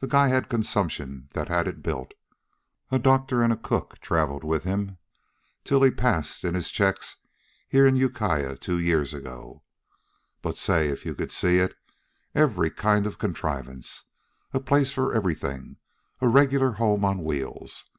[0.00, 2.12] The guy had consumption that had it built.
[2.90, 4.96] A doctor an' a cook traveled with 'm
[5.62, 7.16] till he passed in his checks
[7.68, 9.62] here in Ukiah two years ago.
[10.40, 11.76] But say if you could see it.
[12.34, 14.04] Every kind of a contrivance
[14.54, 15.76] a place for everything
[16.22, 17.90] a regular home on wheels.